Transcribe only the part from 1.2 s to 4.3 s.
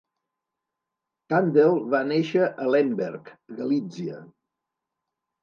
Kandel va néixer a Lemberg, Galítsia.